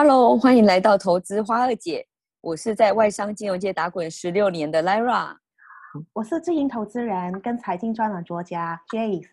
[0.00, 2.06] Hello，欢迎来到投资花二姐。
[2.40, 5.34] 我是在外商金融界打滚十六年的 Lyra，
[6.12, 9.26] 我是自营投资人跟财经专栏作家 Jace。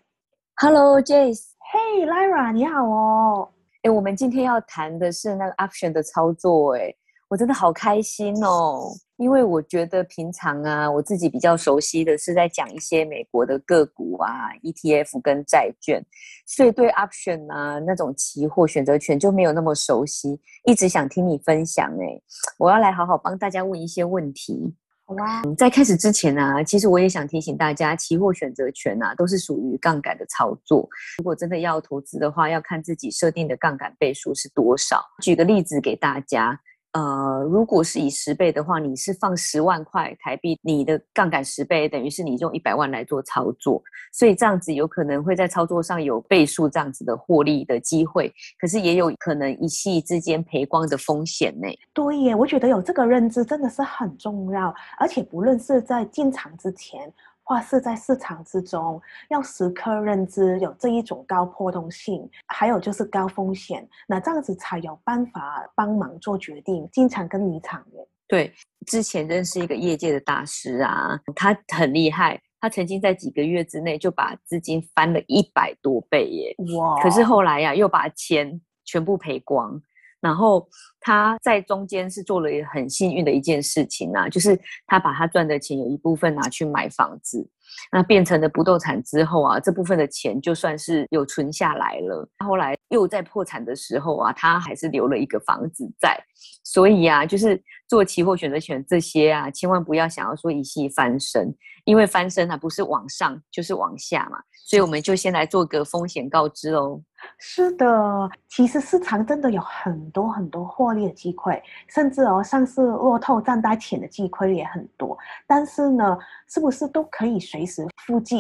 [0.56, 1.50] Hello，Jace。
[1.72, 3.48] Hey，Lyra，你好哦。
[3.84, 6.92] 哎，我们今天要谈的是那个 option 的操作，哎。
[7.28, 16.06] 我真的好开心哦，因为我觉得平常啊，我自己比较熟悉的是在讲一些美国的个股啊、ETF 跟债券，
[16.46, 22.22] 所以对 option 啊那种期货选择权就没有那么熟悉，一直想听你分享哎，
[22.58, 24.76] 我要来好好帮大家问一些问题。
[25.06, 35.02] 好啊，在开始之前呢、啊，其实我也想提醒大家，期货选择权啊都是属于杠杆的操作，如果真的要投资的话，要看自己设定的杠杆倍数是多少。
[35.22, 36.60] 举个例子给大家。
[36.96, 51.68] 呃，如果是以十倍的话，你是放十万块台币，你的杠杆十倍，等于是你用一百万来做操作，所以这样子有可能会在操作上有倍数这样子的获利的机会，可是也有可能一夕之间赔光的风险呢。
[51.94, 57.12] 对耶，我觉得有这个认知真的是很重要，而且不论是在进场之前。
[57.46, 68.06] 或是在市场之中，要时刻认知有这一种高波动性，还有就是高风险，那这样子才有办法帮忙做决定，经常跟你场的。
[68.28, 68.52] 对，
[68.88, 76.56] 之前认识一个业界的大师啊，他很厉害，他曾经在几个月之内就把资金翻了一百多倍耶！
[76.76, 77.00] 哇！
[77.04, 79.80] 可是后来呀、啊，又把钱全部赔光。
[80.26, 80.68] 然后
[81.00, 87.48] 他在中间是做了很幸运的一件事情啊，就是他把他赚的钱有一部分拿去买房子，
[87.92, 92.28] 那变成了不动产之后啊，这部分的钱就算是有存下来了。
[92.44, 96.18] 后来又在破产的时候啊，他还是留了一个房子在。
[96.64, 104.40] 所以啊，就是做期货选择权这些啊，千万不要想要说一夕翻身，因为翻身啊不是往上就是往下嘛。
[104.68, 107.00] 所以我们就先来做个风险告知喽。
[107.38, 115.16] 是的，其实市场真的有很多很多获利的机会，甚至哦，上市落透赚大钱的机会也很多。
[115.46, 116.18] 但是呢，
[116.48, 118.36] 是不是都可以随时复制，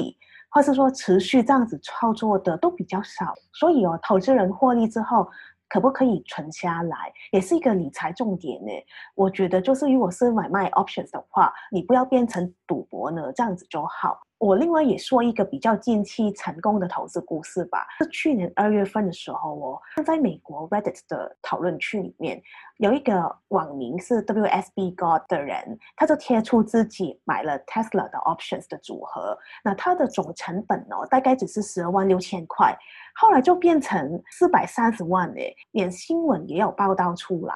[0.55, 3.33] 或是说持续这样子操作的都比较少？
[3.51, 5.27] 所以哦，投资人获利之后，
[5.67, 8.71] 可不可以存下来，也是一个理财重点呢？
[9.15, 14.17] 我觉得就是，如果是买卖 options 的话，你不要变成赌博呢，这样子就好。
[14.37, 17.87] 我另外也说一个比较近期成功的投资故事吧。
[17.99, 22.41] 是去年二月份的时候哦，在美国 Reddit 的讨论区里面，
[22.77, 32.77] 有一个网名是 WSB God 的人，他就贴出自己买了 Tesla 的 options 的组合，那他的总成本哦，大概只是十二万六千块，
[33.15, 37.55] 后来就变成四百三十万诶，连新闻也有报道出来。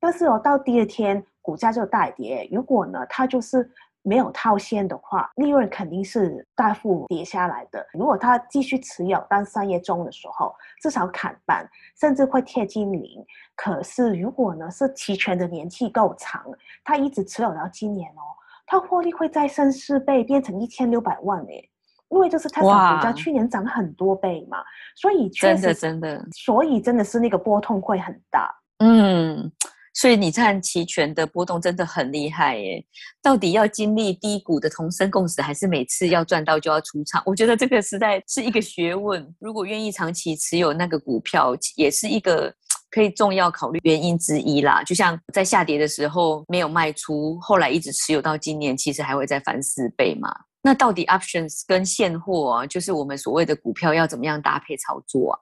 [0.00, 3.70] 但是哦，到第二天股价就大跌，如果呢，他就是。
[4.02, 7.86] 没有套现的话，利润肯定是大幅跌下来的。
[7.92, 11.68] 如果他继续持有，到三月中的时候，至少砍半，
[12.00, 13.24] 甚至会贴近零。
[13.54, 16.44] 可是如果呢是期权的年期够长，
[16.82, 18.22] 他一直持有到今年哦，
[18.66, 21.70] 他获利会再升四倍，变成一千六百万诶。
[22.08, 22.68] 因为就是他股
[23.02, 24.58] 价去年涨很多倍嘛，
[24.96, 28.52] 所以确实真的真的，所以真的是那个波动会很大。
[28.78, 29.52] 嗯。
[29.92, 32.84] 所以你看期权的波动真的很厉害耶！
[33.20, 37.22] 到底要经历低谷的同生共死，还是每次要赚到就要出场？
[37.26, 39.34] 我觉得这个实在是一个学问。
[39.40, 42.54] 如果愿意长期持有那个股票，也是一个
[42.90, 44.82] 可以重要考虑原因之一啦。
[44.84, 50.32] 就像在下跌的时候没有卖出，后来一直持有到今年，其实还会再翻四倍嘛。
[50.62, 55.38] 那到底 options 跟现货，就是我们所谓的股票要怎么样搭配操作啊？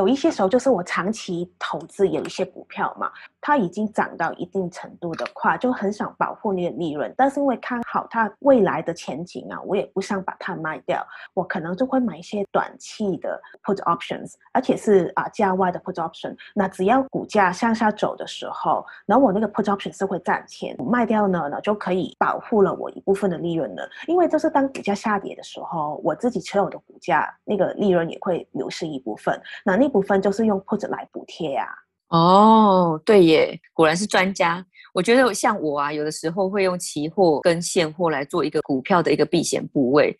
[0.00, 3.10] 有一些时候就是我长期投资有一些股票嘛。
[3.42, 11.02] 它已经涨到一定程度的话，就很想保护你的利润，但是因为看好它未来的前景啊，我也不想把它卖掉，
[11.32, 16.36] 我可能就会买一些短期的 put options，而且是啊价外的 put option。
[16.54, 23.88] 那只要股价向下走的时候，然后我那个 put option 是会赚钱，卖掉呢，那就可以保护了我一部分的利润了。
[24.06, 31.66] 因为就是当股价下跌的时候，我自己持有的股价那个利润也会流失一部分，那那部分就是用 put 来补贴呀。
[32.08, 34.64] 哦，对耶，果然是专家。
[34.92, 40.18] 我觉得像我啊，有的时候会用期货跟现货来做一个股票的一个避险部位。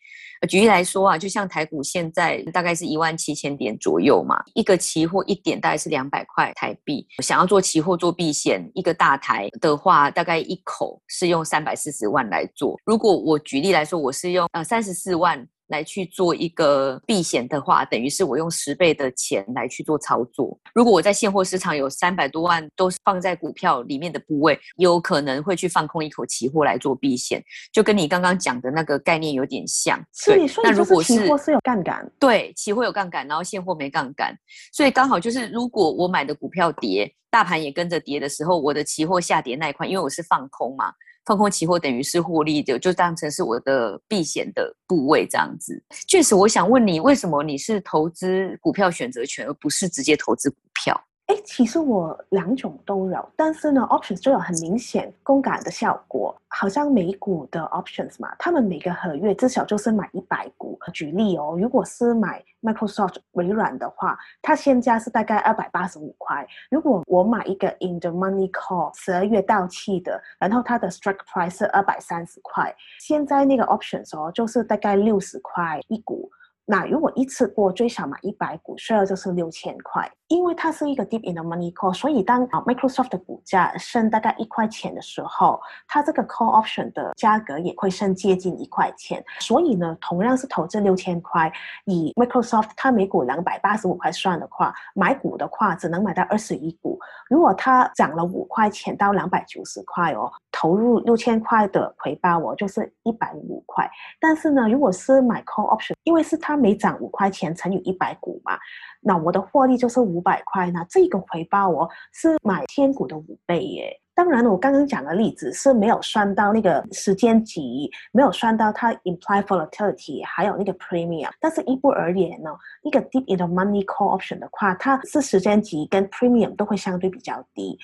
[0.49, 7.05] 举例来说啊，就像台股现在大概是一万七千点左右嘛，一个期货一点大概是两百块台币。
[7.19, 12.79] 想要做期货做避险，一个大台的话，大概一口是用三百四十万来做。
[12.85, 15.45] 如果我举例来说，我是用呃三十四万。
[15.71, 20.59] 来去做一个避险的话，等于是我用十倍的钱来去做操作。
[20.75, 29.99] 如果我在现货市场有三百多万都是放在股票里面的部位，有可能会去放空一口期货来做避险，就跟你刚刚讲的那个概念有点像。
[30.13, 34.37] 所以，那如果是期货是有杠杆，对，期货有杠杆，然后现货没杠杆，
[34.73, 40.93] 所以刚好就是如果我买的股票跌，大盘也跟着跌的时候，我的期货下跌那一块，因为我是放空嘛。
[41.31, 45.81] 放空期货等于是获利的，就当成是我的避险的部位这样子。
[46.09, 51.01] 确实，我想问你，为什么你是投资股票选择权，而不是直接投资股票？
[51.31, 56.37] 哎，其实我两种都有，但是呢，options 就有很明显杠杆的效果。
[56.49, 60.77] 好像美股的 options 嘛，他们每个合约至少就是买一百股。
[60.93, 66.45] 举例哦，如果是买 Microsoft 微软的话，它现价是大概二百八十五块。
[66.69, 76.29] 如果我买一个 in the money call 十二月到期的，然后它的 strike price 是二百三十块，现在那个 options 哦，就是大概六十块一股。
[76.67, 80.11] 那如果一次过最少买一百股，需要就是六千块。
[80.29, 89.21] 因为它是一个 deep in the money call，所以当啊 Microsoft 的股价升大概一块钱的时候，它这个 call option 的价格也会升接近一块钱。
[89.41, 91.53] 所以呢，同样是投资六千块，
[91.87, 96.97] 以 Microsoft 它每股两百八十五块算的话，买股的话只能买到二十一股。
[97.29, 103.91] 如果它涨了五块钱到两百九十块哦，投入六千块的回报哦，就是一百五块。
[104.21, 108.59] 但是呢，如果是买 call option，因为是它每涨五块钱乘以一百股嘛。
[109.01, 114.01] 那我的获利就是五百块，那这个回报哦是买千股的五倍耶。
[114.21, 121.31] 当然，我刚刚讲的例子是没有算到那个时间级，没有算到它 implied volatility，还有那个 premium。
[121.41, 122.51] 但是，一般而言呢，
[122.83, 127.79] 一个 deep in the money call option 的话，它是时间级跟 premium 都会相对比较低。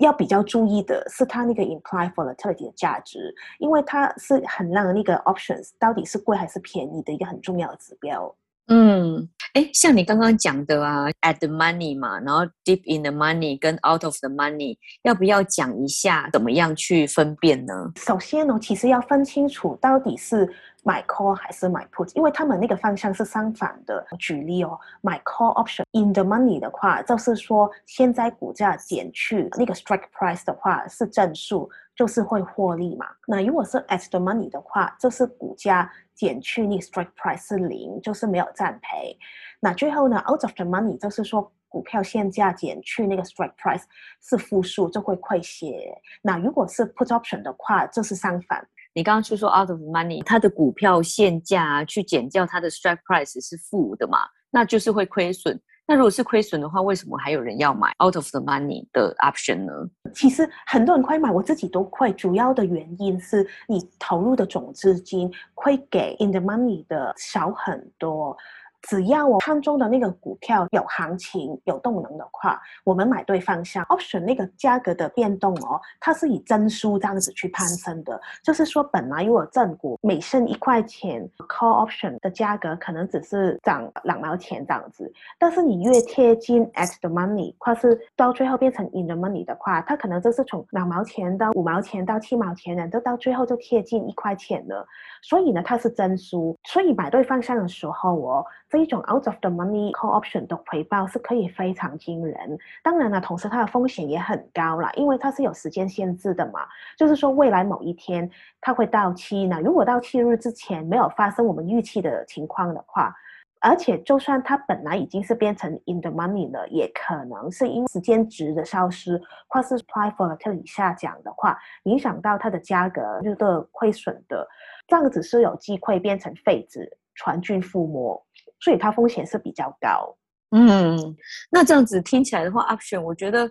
[0.00, 8.34] 要比较注意的是它那个 implied volatility 的价值，因为它是很让那个 options 到底是贵还是便宜的一个很重要的指标。
[8.70, 17.72] 嗯，哎，像你刚刚讲的啊，at the money 嘛，然后 deep in the money 跟 out of the money，要不要讲一下怎么样去分辨呢？
[17.96, 20.46] 首先呢，其实要分清楚到底是
[20.84, 24.06] 买 call 还是买 put，因为他们那个方向是相反的。
[24.18, 33.06] 举例哦，买 call option in the money 的话，就是说现在股价减去那个 strike price 的话是正数，就是会获利嘛。
[33.26, 35.90] 那如果是 at the money 的话，就是股价。
[36.18, 39.16] 减去你 strike price 是零，就是没有占赔。
[39.60, 43.84] 那最后呢，out of the money 就是说股票现价减去那个 strike price
[44.20, 45.72] 是负数，就会亏蚀。
[46.20, 48.66] 那如果是 put option 的话，就是相反。
[48.94, 54.18] 你刚刚就说 out of money，它的股票现价去减掉它的 strike price 是负的嘛，
[54.50, 55.60] 那就是会亏损。
[55.90, 59.72] 那如果是亏损的话，为什么还有人要买 out of the money 的 option 呢？
[60.14, 62.12] 其实很多人会买，我自己都会。
[62.12, 68.36] 主要的原因是你投入的总资金会给 in the money 的少很多。
[68.82, 73.84] 只要我看中的那个股票有行情、有动能的话，我们买对方向。
[73.86, 78.20] option 那个价格的变动哦，它是以增输这样子去攀升的。
[78.42, 85.12] 就是说，本来如果正股每升一块钱，call option 的价格可能只是涨两毛钱这样子。
[85.38, 94.86] 但是你越贴近 at the money，或是到最后变成 in the money 的话，它可能就是从两毛钱到五毛钱到七毛钱的，都到最后就贴近一块钱了。
[95.22, 96.56] 所以呢，它是增输。
[96.64, 98.44] 所以买对方向的时候哦。
[98.68, 106.66] 这一种 out of the money call option 的回报是可以非常惊人，当然了，同时它的风险也很高啦，因为它是有时间限制的嘛，
[106.96, 108.30] 就是说未来某一天
[108.60, 113.14] 它会到期呢，如果到期日之前没有发生我们预期的情况的话，
[113.60, 123.36] 而且就算它本来已经是变成 in the money 了，也可能是因为时间值的消失或是 price volatility 下降的话，影响到它的价格就是
[123.72, 124.46] 亏损的，
[124.86, 128.22] 这样子是有机会变成废纸，全军覆没。
[128.60, 130.16] 所以它风险是比较高，
[130.50, 131.16] 嗯，
[131.50, 133.46] 那这样子听起来的话，option 我觉得，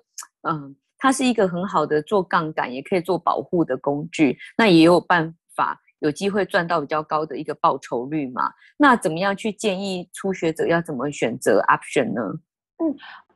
[0.47, 8.51] 嗯，它是一个很好的做杠杆，也可以做保护的工具，那也有办法有机会赚到比较高的一个报酬率嘛。
[8.77, 12.21] 那怎么样去建议初学者要怎么选择 option 呢？
[12.83, 12.95] 嗯，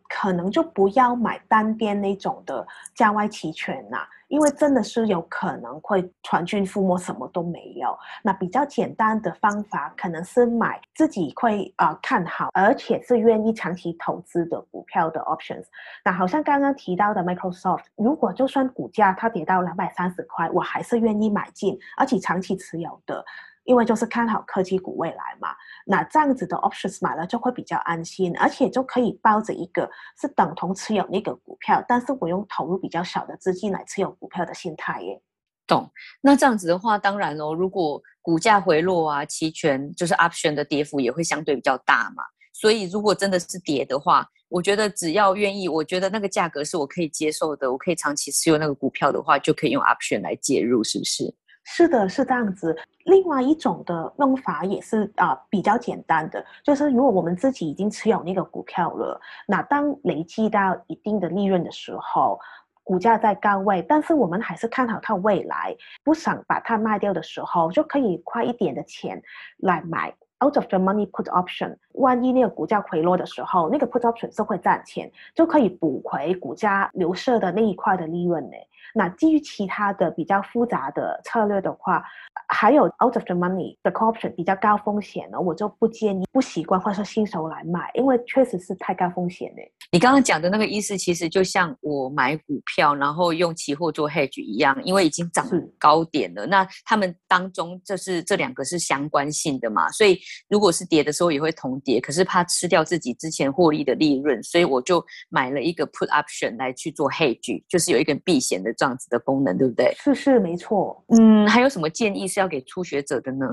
[0.10, 4.08] 可能就不要买单边那种的价外期权呐、啊。
[4.32, 7.96] 因为真的是有可能会全军覆没，什么都没有。
[8.24, 15.66] 那比较简单的方法，可能是买自己会啊、看好，而且是愿意长期投资的股票的 options。
[16.06, 23.24] 那好像刚刚提到的 Microsoft，如果就算股价它跌到两百三十块，我还是愿意买进，而且长期持有的。
[23.63, 25.50] 因为就是看好科技股未来嘛，
[25.86, 29.89] 那这样子的 options 买了就会比较安心，而且就可以抱着一个
[30.20, 35.22] 是等同持有那个股票，但是我用投入比较少的资金来持有股票的心态耶。
[35.68, 35.89] 懂。
[36.22, 42.24] 那这样子的话，当然哦，如果股价回落啊，期权就是 option 的跌幅也会相对比较大嘛。
[42.53, 51.34] 所以如果真的是跌的话，我觉得只要愿意，我觉得那个价格是我可以接受的，我可以长期持有那个股票的话，就可以用 option 来介入，是不是？
[51.63, 52.75] 是的，是这样子。
[53.06, 62.39] 另外一种的用法也是啊、比较简单的，就是如果我们自己已经持有那个股票了，那当累积到一定的利润的时候，
[62.84, 69.22] 股价在高位，但是我们还是看好它未来，不想把它卖掉的时候，就可以花一点的钱
[69.58, 70.13] 来买
[70.44, 71.76] out of the money put option。
[71.94, 78.58] 万一那个股价回落的时候，那个 put option 是会赚钱，就可以补回股价流失的那一块的利润呢。
[78.94, 82.04] 那基于其他的比较复杂的策略的话，
[82.48, 89.62] 还有 out of the money 的 option 比较高风险呢，我就不建议不习惯或者说新手来买，因为确实是太高风险的。
[89.94, 95.46] 你刚刚讲的那个意思，其实就像我买股票，然后用期货做 hedge 一样，因为已经涨
[95.78, 96.46] 高点了。
[96.48, 100.18] 那他们当中这是这两个是相关性的嘛，所以
[100.50, 108.72] 如果是跌的时候也会同跌，可是怕吃掉自己之前获利的利润，所以我就买了一个 put option 来去做 hedge，就是有一个避险的。
[108.78, 109.94] 这样子的功能，对不对？
[110.00, 111.04] 是是没错。
[111.10, 113.46] 嗯，还有什么建议是要给初学者的呢？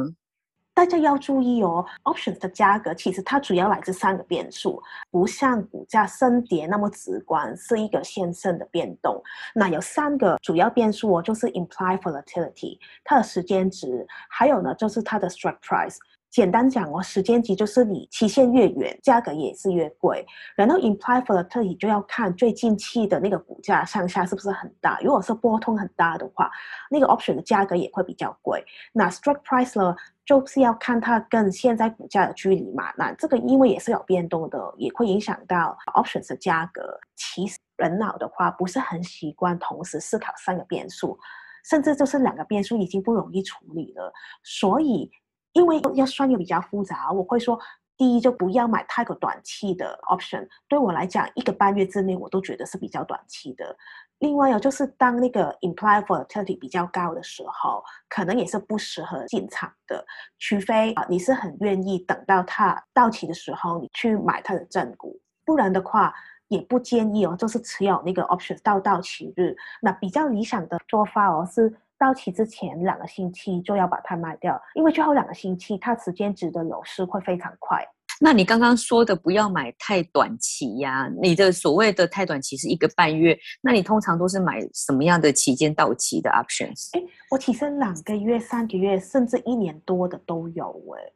[0.78, 4.80] 大家要注意哦，options 的价格其实它主要来自三个变数，
[5.10, 9.20] 不像股价升跌那么直观，是一个线性的变动。
[9.56, 15.96] 那有三个主要变数哦，就是 implied volatility，它的时间值，还有呢就是它的 strike price。
[16.30, 20.24] 简单讲哦，时间值就是你期限越远，价格也是越贵。
[20.54, 25.00] 然后 implied volatility 就要看最近期的那个股价上下是不是很大。
[25.02, 26.48] 如果是波动很大的话，
[26.88, 28.62] 那个 option 的价格也会比较贵。
[28.92, 29.96] 那 strike price 呢，
[30.28, 32.92] 就是要看它跟现在股价的距离嘛。
[32.98, 37.00] 那这个因为也是有变动的，也会影响到 options 的价格。
[37.16, 41.18] 其实人脑的话不是很习惯同时思考三个变数，
[41.64, 44.12] 甚至就是两个变数已经不容易处理了，
[44.44, 45.10] 所以。
[45.54, 47.58] 因为要算又比较复杂，我会说，
[47.98, 50.48] 第一就不要买太过短期的 option。
[50.68, 53.76] 对我来讲，一个半月之内我都觉得是比较短期的。
[54.20, 60.04] 另外有就是当那个 implied volatility 比较高的时候，可能也是不适合进场的，
[60.38, 66.14] 除非啊你是很愿意等到它到期的时候你去买它的正股，不然的话
[66.46, 69.56] 也不建议哦，就是持有那个 option 到到期日。
[69.82, 71.74] 那比较理想的做法哦是。
[71.98, 77.84] 到期之前两个星期就要把它卖掉，因为最后两个星期它时间值的流失会非常快。
[78.20, 81.10] 那你刚刚说的不要买太短期呀、啊？
[81.22, 86.90] 你的所谓的太短期是一个半月，那你通常都是买什么样的期间到期的 options？
[86.94, 91.12] 诶，我其实两个月、三个月甚至一年多的都有诶。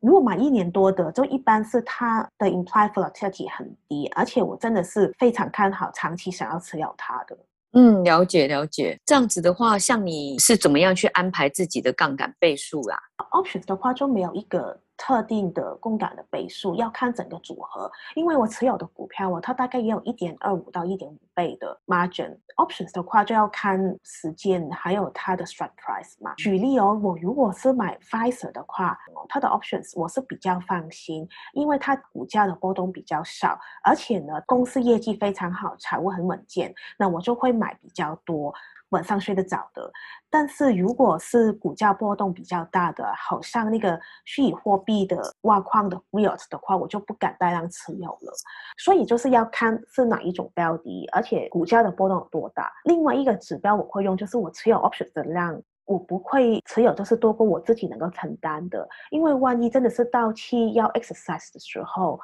[0.00, 7.38] 如果买一年多的，就一般是它的 implied volatility 很低，而且我真的是非常看好长期想要持有它的。
[7.72, 8.98] 嗯，了解了解。
[9.06, 12.98] 这样子的话，像你是怎么样去安排自己的杠杆倍数啊
[13.32, 14.80] ？Options 的话就没有一个。
[15.02, 22.36] 特定的杠杆的倍数要看整个组合，因为我持有的股票哦，它大概也有一点二五到一点五倍的 margin。
[22.56, 26.34] Options 的话就要看时间还有它的 strike price 嘛。
[26.34, 38.52] 举例哦，我如果是买 Pfizer 的话，它的 options 我是比较放心，因为它股价的波动比较少，而且呢公司业绩非常好，财务很稳健，那我就会买比较多。
[38.90, 39.90] 晚上睡得早的，
[40.28, 48.32] 但是如果是股价波动比较大的，好像那个虚拟货币的挖矿的 Riot 的话，我就不敢大量持有了。
[48.78, 52.72] 所以就是要看是哪一种标的，而且股价的波动有多大。
[52.84, 62.18] 另外一个指标我会用，就是我持有 option 的量，我不会持有就是多过我自己能够承担的，因为万一真的是到期要 exercise 的时候，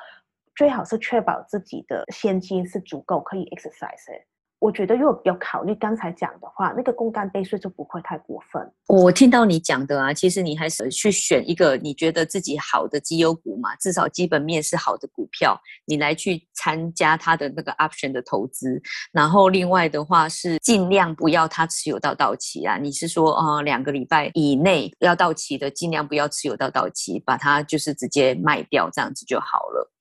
[0.54, 4.22] 最好是确保自己的现金是足够可以 exercise。
[4.58, 8.72] 我觉得如果有考虑刚才讲的话，那个杠杆倍数就不会太过分。
[8.88, 18.80] 我听到你讲的啊，其实你还是去选一个你觉得自己好的绩优股嘛，至少基本面是好的股票，你来去参加它的那个 option 的投资。
[19.12, 22.78] 然后另外的话是尽量不要它持有到到期啊。
[22.78, 29.92] 你是说呃两个礼拜以内要到期的，尽量不要持有到到期，把它就是直接卖掉，这样子就好了。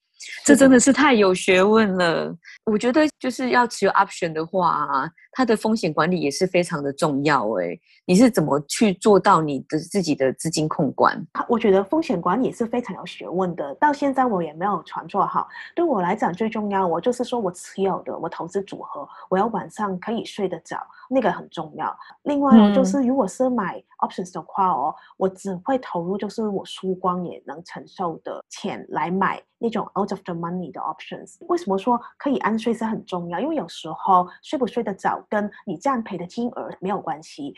[0.44, 2.34] 这真的是太有学问了。
[2.66, 7.46] 我觉得就是要持有 option 的话啊，它的风险管理也是非常的重要。
[7.56, 11.22] 诶，你是怎么去做到你的自己的资金控管？
[11.50, 13.76] 我觉得风险管理也是非常有学问的。
[13.76, 15.46] 到现在我也没有全做好。
[15.76, 20.78] 对我来讲最重要，我就是说我持有的我投资组合，我要晚上可以睡得着，
[21.10, 21.94] 那个很重要。
[22.24, 29.44] 另外哦，就是如果是买 options 的话哦，我只会投入就是我输光也能承受的钱来买。
[29.58, 33.40] 那种 out of the money 的 options，为什么说可以安睡是很重要？
[33.40, 37.54] 因为有时候睡不睡得早跟你占赔的金额没有关系，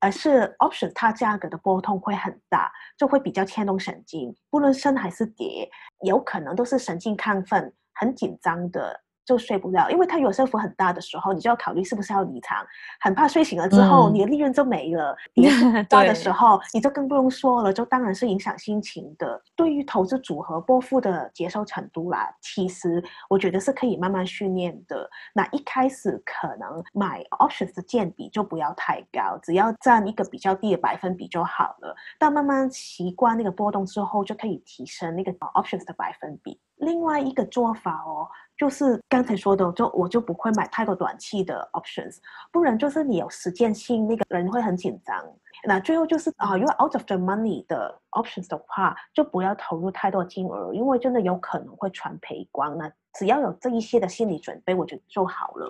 [0.00, 5.70] 而是 option 它价格的波动会很大，就会比较牵动神经，不论升还是跌，
[6.04, 9.02] 有可能都是神经亢奋、很紧张的。
[9.26, 12.64] 就睡不了，因为它有升幅很大的时候，你就要考虑是不是要离场，
[13.00, 15.14] 很怕睡醒了之后、嗯、你的利润就没了。
[15.34, 15.50] 跌
[15.90, 19.42] 大的时候，你就更不用说了，就当然是影响心情的。
[19.56, 25.10] 对于投资组合波幅的接受程度啦，其实我觉得是可以慢慢训练的。
[25.34, 31.94] 那一开始可能买 options 的占比就不要太高，只要占一个比较低的百分比就好了。
[32.18, 36.60] 但慢慢习惯那个波动之后，就可以提升那个 options 的百分比。
[36.76, 38.28] 另外一个做法哦。
[38.56, 42.16] 就是刚才说的，就我就不会买太多短期的 options，
[42.50, 45.22] 不然就是你有实践性，那个人会很紧张。
[45.64, 52.76] 那最后就是啊，如果 out of the money 的 options 的话，就不要投入太多金额，因为真的有可能会全赔光。
[52.76, 55.66] 那只要有这一些的心理准备，我觉得就好了。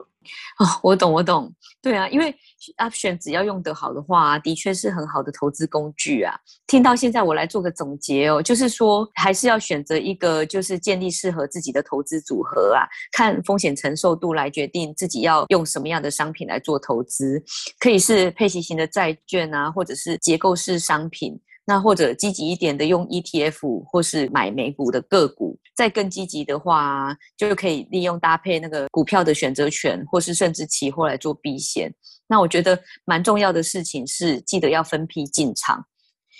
[0.59, 1.53] 哦，我懂，我懂。
[1.81, 2.35] 对啊，因为
[2.79, 6.35] option 只要用得好的话，的确是很好的投资工具啊。
[6.67, 17.43] 听到现在，我来做个总结哦，就是说还是要选择一个，就是建立适合自己的投资组合啊，看风险承受度来决定自己要用什么样的商品来做投资，
[17.79, 21.41] 可以是配息型的债券啊，或者是结构式商品。
[21.69, 31.92] 那或者积极一点的用 ETF，或是买美股的个股，再更积极的话，就可以利用搭配那个股票的选择权，或是甚至期货来做避险。
[32.26, 35.85] 那我觉得蛮重要的事情是，记得要分批进场，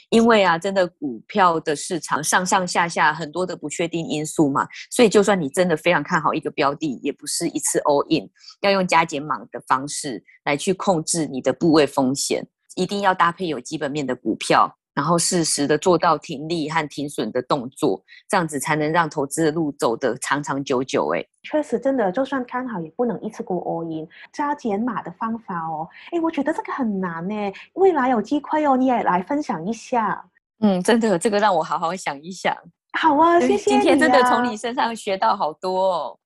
[0.09, 8.29] 因为啊，真的股票的市场上上下下很多的不确定因素嘛，所以就算你真的非常看好一个标的，也不是一次 all in，
[8.63, 14.79] 要用加减码的方式来去控制你的部位风险，一定要搭配有基本面的股票。
[14.97, 21.13] 然后适时的做到停利和停损的动作，这样子才能让投资的路走得长长久久。
[21.15, 25.87] 哎，确实，真的，就算看好也不能一次过 all in，加减码的方法哦。
[26.13, 27.35] 哎，我觉得这个很难呢。
[27.75, 30.25] 未来有机会哦，你也来分享一下。
[30.61, 32.57] 嗯，真的，这个让我好好想一想。
[32.99, 33.75] 好啊，谢谢啊。
[33.75, 36.19] 今天真的从你身上学到好多哦。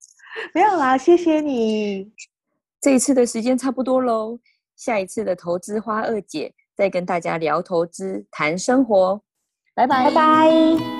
[0.55, 2.09] 没有啦，谢谢你。
[2.81, 4.39] 这一次的时间差不多喽，
[4.77, 6.55] 下一次的投资花二姐。
[6.81, 9.21] 再跟大家聊投资，谈生活，
[9.75, 11.00] 拜拜，拜拜。